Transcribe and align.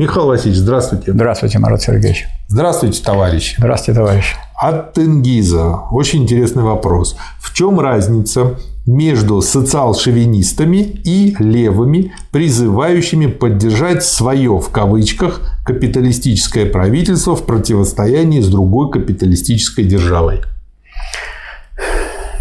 Михаил 0.00 0.28
Васильевич, 0.28 0.60
здравствуйте. 0.60 1.12
Здравствуйте, 1.12 1.58
Марат 1.58 1.82
Сергеевич. 1.82 2.26
Здравствуйте, 2.48 3.04
товарищ. 3.04 3.56
Здравствуйте, 3.58 4.00
товарищ. 4.00 4.34
От 4.58 4.94
Тенгиза. 4.94 5.76
Очень 5.90 6.22
интересный 6.22 6.62
вопрос. 6.62 7.18
В 7.38 7.52
чем 7.52 7.78
разница 7.78 8.54
между 8.86 9.42
социал-шовинистами 9.42 10.78
и 11.04 11.36
левыми, 11.38 12.14
призывающими 12.30 13.26
поддержать 13.26 14.02
свое, 14.02 14.58
в 14.58 14.70
кавычках, 14.70 15.42
капиталистическое 15.66 16.64
правительство 16.64 17.36
в 17.36 17.44
противостоянии 17.44 18.40
с 18.40 18.48
другой 18.48 18.90
капиталистической 18.90 19.84
державой? 19.84 20.40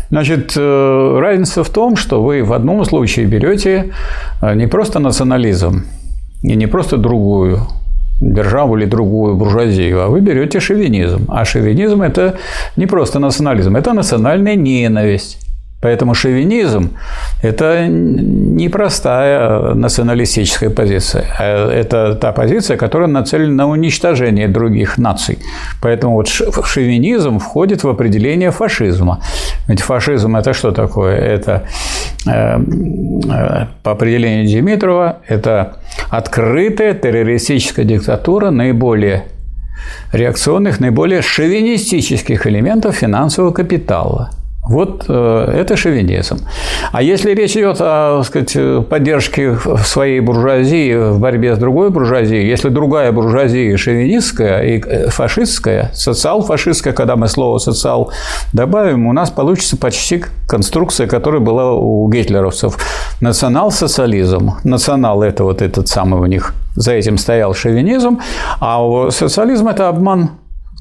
Значит, 0.10 0.54
э, 0.56 1.20
разница 1.20 1.66
в 1.66 1.70
том, 1.70 1.98
что 1.98 2.24
вы 2.24 2.42
в 2.42 2.54
одном 2.54 2.86
случае 2.86 3.26
берете 3.26 3.92
э, 4.42 4.56
не 4.56 4.68
просто 4.68 5.00
национализм 5.00 5.84
и 6.42 6.56
не 6.56 6.68
просто 6.68 6.98
другую 6.98 7.68
державу 8.22 8.78
или 8.78 8.86
другую 8.86 9.36
буржуазию, 9.36 10.02
а 10.02 10.08
вы 10.08 10.22
берете 10.22 10.60
шовинизм. 10.60 11.26
А 11.30 11.46
шовинизм– 11.46 12.02
это 12.04 12.36
не 12.76 12.86
просто 12.86 13.20
национализм, 13.20 13.76
это 13.76 13.94
национальная 13.94 14.56
ненависть. 14.56 15.38
Поэтому 15.82 16.14
шовинизм– 16.14 16.90
это 17.42 17.88
непростая 17.88 19.74
националистическая 19.76 20.70
позиция. 20.70 21.24
А 21.40 21.72
это 21.72 22.16
та 22.16 22.34
позиция, 22.34 22.76
которая 22.76 23.08
нацелена 23.08 23.54
на 23.54 23.70
уничтожение 23.70 24.50
других 24.50 24.98
наций. 24.98 25.40
Поэтому 25.82 26.16
вот 26.16 26.28
шовинизм 26.28 27.40
входит 27.40 27.84
в 27.84 27.88
определение 27.88 28.52
фашизма. 28.52 29.22
Ведь 29.68 29.82
фашизм– 29.82 30.36
это 30.38 30.54
что 30.54 30.72
такое? 30.72 31.16
Это, 31.16 31.64
э, 32.28 32.60
э, 32.60 33.66
по 33.82 33.92
определению 33.92 34.46
Димитрова, 34.48 35.20
это 35.30 35.79
открытая 36.10 36.94
террористическая 36.94 37.86
диктатура 37.86 38.50
наиболее 38.50 39.26
реакционных, 40.12 40.80
наиболее 40.80 41.22
шовинистических 41.22 42.48
элементов 42.48 42.96
финансового 42.96 43.52
капитала– 43.52 44.32
вот 44.70 45.06
э, 45.08 45.54
это 45.56 45.76
шовинизм. 45.76 46.38
А 46.92 47.02
если 47.02 47.34
речь 47.34 47.58
идет 47.58 47.78
о 47.80 48.22
сказать, 48.24 48.56
поддержке 48.88 49.58
своей 49.84 50.20
буржуазии 50.20 51.12
в 51.12 51.20
борьбе 51.20 51.56
с 51.56 51.58
другой 51.58 51.90
буржуазией, 51.90 52.48
если 52.48 52.70
другая 52.70 53.12
буржуазия 53.12 53.76
шовинистская 53.78 54.62
и 54.62 54.80
э, 54.80 55.10
фашистская, 55.10 55.92
социал-фашистская, 55.96 56.94
когда 56.94 57.16
мы 57.16 57.28
слово 57.28 57.58
«социал» 57.58 58.12
добавим, 58.54 59.08
у 59.08 59.14
нас 59.14 59.32
получится 59.32 59.76
почти 59.76 60.24
конструкция, 60.48 61.08
которая 61.08 61.42
была 61.42 61.74
у 61.74 62.08
гитлеровцев. 62.08 62.78
Национал-социализм. 63.22 64.52
Национал– 64.64 65.24
это 65.24 65.44
вот 65.44 65.64
этот 65.64 65.88
самый 65.88 66.22
у 66.22 66.26
них, 66.28 66.54
за 66.76 66.94
этим 66.94 67.18
стоял 67.18 67.56
шовинизм, 67.56 68.20
а 68.60 69.10
социализм– 69.10 69.68
это 69.70 69.90
обман 69.90 70.30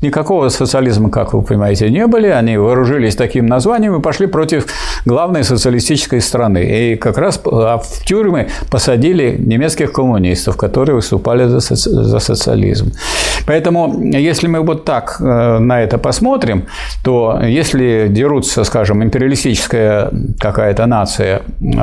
Никакого 0.01 0.49
социализма, 0.49 1.11
как 1.11 1.35
вы 1.35 1.43
понимаете, 1.43 1.91
не 1.91 2.07
были. 2.07 2.29
Они 2.29 2.57
вооружились 2.57 3.17
таким 3.17 3.47
названием 3.47 3.97
и 3.97 4.01
пошли 4.01 4.27
против 4.27 4.67
главной 5.05 5.43
социалистической 5.43 6.21
страны. 6.21 6.93
И 6.93 6.97
как 6.97 7.19
раз 7.19 7.41
а 7.45 7.79
в 7.79 8.05
тюрьмы 8.05 8.49
посадили 8.71 9.37
немецких 9.39 9.93
коммунистов, 9.93 10.57
которые 10.57 10.95
выступали 10.95 11.47
за, 11.47 11.61
соци... 11.61 11.91
за 11.91 12.19
социализм. 12.21 12.93
Поэтому, 13.49 14.03
если 14.03 14.47
мы 14.47 14.61
вот 14.61 14.85
так 14.85 15.17
э, 15.21 15.59
на 15.59 15.81
это 15.81 15.97
посмотрим, 15.97 16.67
то 17.03 17.41
если 17.43 18.07
дерутся, 18.11 18.63
скажем, 18.65 19.03
империалистическая 19.03 20.11
какая-то 20.39 20.85
нация, 20.85 21.39
э, 21.39 21.79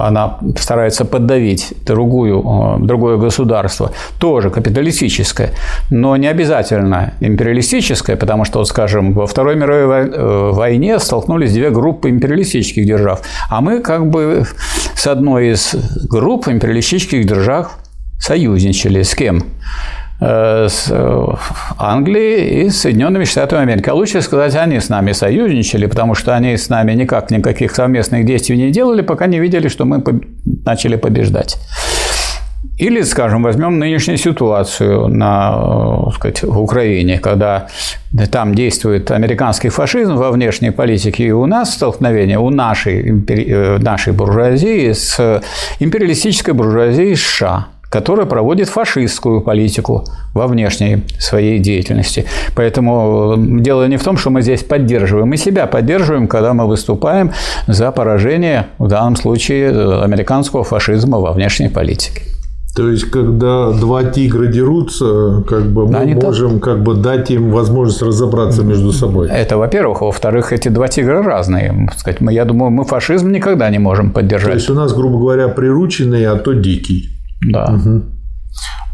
она 0.00 0.38
старается 0.58 1.04
поддавить 1.04 1.74
другую, 1.84 2.40
э, 2.40 2.86
другое 2.86 3.18
государство, 3.18 3.92
тоже 4.18 4.48
капиталистическое, 4.48 5.50
но 5.90 6.16
не 6.16 6.26
обязательно 6.26 7.12
империалистическое 7.20 8.16
потому 8.16 8.46
что, 8.46 8.60
вот, 8.60 8.68
скажем, 8.68 9.12
во 9.12 9.26
Второй 9.26 9.56
мировой 9.56 10.52
войне 10.52 10.98
столкнулись 10.98 11.52
две 11.52 11.68
группы 11.68 12.08
империалистических 12.08 12.86
держав, 12.86 13.20
а 13.50 13.60
мы 13.60 13.80
как 13.80 14.06
бы 14.06 14.46
с 14.94 15.06
одной 15.06 15.50
из 15.50 15.74
групп 16.08 16.48
империалистических 16.48 17.26
держав 17.26 17.76
союзничали. 18.18 19.02
С 19.02 19.14
кем? 19.14 19.44
Э, 20.20 20.66
с 20.68 20.88
э, 20.90 21.26
Англией 21.78 22.66
и 22.66 22.68
Соединенными 22.68 23.24
Штатами 23.24 23.62
Америки. 23.62 23.88
А 23.88 23.94
лучше 23.94 24.20
сказать, 24.20 24.54
они 24.54 24.78
с 24.78 24.90
нами 24.90 25.12
союзничали, 25.12 25.86
потому 25.86 26.14
что 26.14 26.36
они 26.36 26.58
с 26.58 26.68
нами 26.68 26.92
никак 26.92 27.30
никаких 27.30 27.74
совместных 27.74 28.26
действий 28.26 28.58
не 28.58 28.70
делали, 28.70 29.00
пока 29.00 29.26
не 29.26 29.38
видели, 29.38 29.68
что 29.68 29.86
мы 29.86 30.02
начали 30.66 30.96
побеждать. 30.96 31.56
Или, 32.76 33.00
скажем, 33.00 33.42
возьмем 33.44 33.78
нынешнюю 33.78 34.18
ситуацию 34.18 35.08
на, 35.08 36.06
э, 36.08 36.10
сказать, 36.14 36.42
в 36.42 36.60
Украине, 36.60 37.18
когда 37.18 37.68
там 38.30 38.54
действует 38.54 39.10
американский 39.10 39.70
фашизм 39.70 40.16
во 40.16 40.30
внешней 40.32 40.70
политике, 40.70 41.24
и 41.24 41.30
у 41.30 41.46
нас 41.46 41.72
столкновение 41.72 42.38
у 42.38 42.50
нашей, 42.50 43.10
нашей 43.78 44.12
буржуазии 44.12 44.92
с 44.92 45.42
империалистической 45.78 46.52
буржуазией 46.52 47.16
США 47.16 47.68
которая 47.90 48.24
проводит 48.24 48.68
фашистскую 48.68 49.42
политику 49.42 50.04
во 50.32 50.46
внешней 50.46 51.04
своей 51.18 51.58
деятельности. 51.58 52.24
Поэтому 52.54 53.34
э, 53.36 53.60
дело 53.60 53.86
не 53.88 53.96
в 53.96 54.04
том, 54.04 54.16
что 54.16 54.30
мы 54.30 54.42
здесь 54.42 54.62
поддерживаем, 54.62 55.28
мы 55.28 55.36
себя 55.36 55.66
поддерживаем, 55.66 56.28
когда 56.28 56.54
мы 56.54 56.66
выступаем 56.66 57.32
за 57.66 57.90
поражение, 57.90 58.68
в 58.78 58.88
данном 58.88 59.16
случае, 59.16 59.70
американского 60.02 60.64
фашизма 60.64 61.18
во 61.18 61.32
внешней 61.32 61.68
политике. 61.68 62.22
То 62.76 62.88
есть, 62.88 63.10
когда 63.10 63.72
два 63.72 64.04
тигра 64.04 64.46
дерутся, 64.46 65.42
как 65.48 65.64
бы 65.64 65.88
мы 65.88 65.96
Они 65.98 66.14
можем 66.14 66.60
как 66.60 66.82
бы 66.82 66.94
дать 66.94 67.30
им 67.30 67.50
возможность 67.50 68.00
разобраться 68.00 68.62
между 68.62 68.92
собой. 68.92 69.28
Это, 69.28 69.58
во-первых. 69.58 70.02
Во-вторых, 70.02 70.52
эти 70.52 70.68
два 70.68 70.86
тигра 70.86 71.20
разные. 71.22 71.88
Сказать, 71.96 72.20
мы, 72.20 72.32
я 72.32 72.44
думаю, 72.44 72.70
мы 72.70 72.84
фашизм 72.84 73.32
никогда 73.32 73.68
не 73.70 73.80
можем 73.80 74.12
поддержать. 74.12 74.52
То 74.52 74.54
есть, 74.54 74.70
у 74.70 74.74
нас, 74.74 74.94
грубо 74.94 75.18
говоря, 75.18 75.48
прирученный, 75.48 76.24
а 76.26 76.36
то 76.36 76.52
дикий. 76.52 77.10
Да. 77.40 77.64
Угу. 77.64 78.02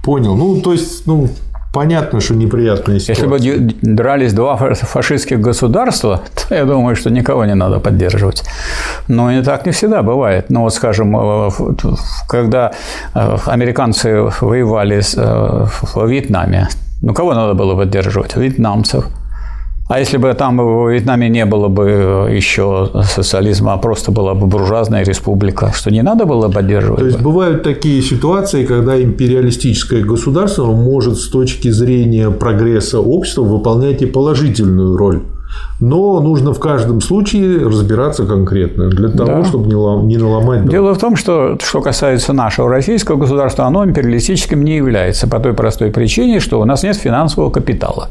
Понял. 0.02 0.36
Ну, 0.36 0.60
то 0.60 0.72
есть, 0.72 1.06
ну, 1.06 1.28
понятно, 1.72 2.20
что 2.20 2.34
неприятная 2.34 3.00
ситуация. 3.00 3.28
Если 3.38 3.58
бы 3.58 3.74
дрались 3.82 4.32
два 4.32 4.56
фашистских 4.56 5.40
государства, 5.40 6.20
то 6.48 6.54
я 6.54 6.64
думаю, 6.64 6.96
что 6.96 7.10
никого 7.10 7.44
не 7.44 7.54
надо 7.54 7.80
поддерживать. 7.80 8.44
Но 9.08 9.32
и 9.32 9.42
так 9.42 9.66
не 9.66 9.72
всегда 9.72 10.02
бывает. 10.02 10.50
Ну, 10.50 10.60
вот, 10.62 10.74
скажем, 10.74 11.16
э, 11.16 11.50
когда 12.28 12.72
э, 13.14 13.36
американцы 13.46 14.30
воевали 14.40 14.98
э, 14.98 15.66
в 15.82 16.06
Вьетнаме, 16.06 16.68
ну, 17.02 17.14
кого 17.14 17.34
надо 17.34 17.54
было 17.54 17.76
поддерживать? 17.76 18.36
Вьетнамцев– 18.36 19.06
а 19.88 20.00
если 20.00 20.16
бы 20.16 20.34
там 20.34 20.58
в 20.58 20.90
Вьетнаме 20.90 21.28
не 21.28 21.44
было 21.44 21.68
бы 21.68 22.28
еще 22.30 22.90
социализма, 23.04 23.74
а 23.74 23.76
просто 23.76 24.10
была 24.10 24.34
бы 24.34 24.46
буржуазная 24.46 25.04
республика, 25.04 25.72
что 25.72 25.90
не 25.90 26.02
надо 26.02 26.26
было 26.26 26.48
поддерживать? 26.48 27.00
То 27.00 27.06
есть 27.06 27.18
бы? 27.18 27.24
бывают 27.24 27.62
такие 27.62 28.02
ситуации, 28.02 28.64
когда 28.64 29.00
империалистическое 29.00 30.02
государство 30.02 30.66
может 30.66 31.18
с 31.18 31.28
точки 31.28 31.70
зрения 31.70 32.30
прогресса 32.30 33.00
общества 33.00 33.42
выполнять 33.42 34.02
и 34.02 34.06
положительную 34.06 34.96
роль. 34.96 35.22
Но 35.78 36.20
нужно 36.20 36.54
в 36.54 36.60
каждом 36.60 37.00
случае 37.00 37.58
разбираться 37.58 38.24
конкретно 38.24 38.88
для 38.88 39.08
того, 39.08 39.26
да. 39.26 39.44
чтобы 39.44 39.68
не 39.68 40.16
наломать. 40.16 40.60
Дров. 40.60 40.70
Дело 40.70 40.94
в 40.94 40.98
том, 40.98 41.16
что 41.16 41.58
что 41.62 41.82
касается 41.82 42.32
нашего 42.32 42.70
российского 42.70 43.16
государства, 43.16 43.66
оно 43.66 43.84
империалистическим 43.84 44.64
не 44.64 44.76
является 44.76 45.28
по 45.28 45.38
той 45.38 45.52
простой 45.52 45.90
причине, 45.90 46.40
что 46.40 46.60
у 46.60 46.64
нас 46.64 46.82
нет 46.82 46.96
финансового 46.96 47.50
капитала. 47.50 48.08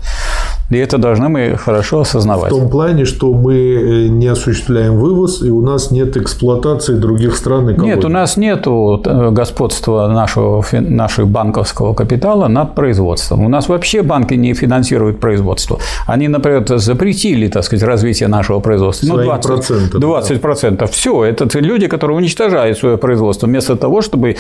И 0.72 0.78
это 0.78 0.98
должны 0.98 1.30
мы 1.30 1.56
хорошо 1.58 2.00
осознавать. 2.00 2.52
В 2.52 2.56
том 2.56 2.70
плане, 2.70 3.06
что 3.06 3.32
мы 3.34 3.54
э, 3.56 4.08
не 4.08 4.28
осуществляем 4.28 4.98
вывоз, 4.98 5.44
и 5.44 5.50
у 5.52 5.62
нас 5.62 5.92
нет 5.92 6.18
эксплуатации 6.18 6.96
других 6.96 7.36
стран 7.36 7.70
и 7.70 7.80
Нет, 7.80 8.04
у 8.04 8.10
нас 8.10 8.36
нет 8.36 8.66
э, 8.66 9.30
господства 9.30 10.08
нашего, 10.08 10.66
нашего 10.72 11.26
банковского 11.28 11.94
капитала 11.94 12.48
над 12.48 12.74
производством. 12.74 13.46
У 13.46 13.50
нас 13.50 13.70
вообще 13.70 14.02
банки 14.02 14.34
не 14.34 14.56
финансируют 14.56 15.20
производство. 15.20 15.78
Они, 16.08 16.28
например, 16.28 16.66
запретили, 16.80 17.48
так 17.48 17.64
сказать, 17.64 17.84
развитие 17.84 18.28
нашего 18.28 18.60
производства. 18.60 19.06
Ну, 19.06 19.24
20%. 19.24 19.92
20%. 19.92 20.78
Да. 20.78 20.88
Все, 20.88 21.24
это 21.26 21.60
люди, 21.60 21.88
которые 21.88 22.18
уничтожают 22.18 22.80
свое 22.80 22.98
производство, 22.98 23.46
вместо 23.46 23.76
того, 23.76 24.02
чтобы 24.02 24.36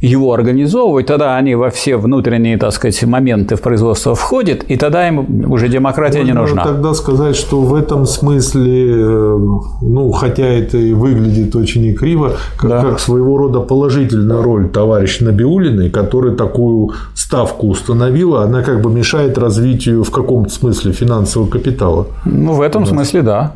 его 0.00 0.32
организовывать, 0.32 1.06
тогда 1.06 1.36
они 1.36 1.54
во 1.54 1.70
все 1.70 1.96
внутренние, 1.96 2.58
так 2.58 2.72
сказать, 2.72 3.02
моменты 3.04 3.56
в 3.56 3.62
производство 3.62 4.14
входят, 4.14 4.62
и 4.64 4.76
тогда 4.76 5.08
им 5.08 5.50
уже 5.50 5.68
демократия 5.68 6.18
Можно 6.18 6.32
не 6.32 6.38
нужна. 6.38 6.64
тогда 6.64 6.94
сказать, 6.94 7.34
что 7.34 7.62
в 7.62 7.74
этом 7.74 8.04
смысле, 8.04 8.90
э, 8.90 9.38
ну, 9.82 10.10
хотя 10.12 10.44
это 10.44 10.76
и 10.76 10.92
выглядит 10.92 11.56
очень 11.56 11.94
криво, 11.94 12.32
как, 12.58 12.70
да. 12.70 12.82
как 12.82 13.00
своего 13.00 13.38
рода 13.38 13.60
положительная 13.60 14.42
роль 14.42 14.68
товарища 14.68 15.24
Набиулиной, 15.24 15.90
который 15.90 16.36
такую 16.36 16.92
ставку 17.14 17.68
установила, 17.68 18.44
она 18.44 18.62
как 18.62 18.82
бы 18.82 18.90
мешает 18.90 19.38
развитию 19.38 20.04
в 20.04 20.10
каком-то 20.10 20.50
смысле 20.50 20.92
финансового 20.92 21.48
капитала. 21.48 22.06
Ну, 22.26 22.52
в 22.52 22.60
этом 22.60 22.84
да. 22.84 22.90
смысле, 22.90 23.22
да. 23.22 23.52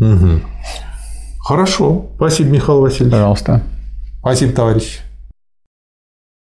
Угу. 0.00 0.40
Хорошо. 1.44 2.06
Спасибо, 2.16 2.50
Михаил 2.50 2.80
Васильевич. 2.80 3.12
Пожалуйста. 3.12 3.62
Спасибо, 4.20 4.52
товарищ. 4.52 5.03